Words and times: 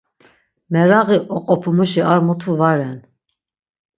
Meraği 0.71 1.17
oqopumuşi 1.37 2.01
ar 2.11 2.19
mutu 2.25 2.51
va 2.59 2.71
ren. 2.77 2.99